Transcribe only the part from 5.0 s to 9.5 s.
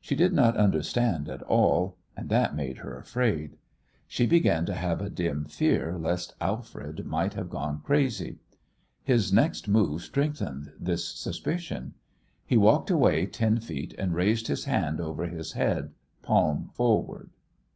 a dim fear lest Alfred might have gone crazy. His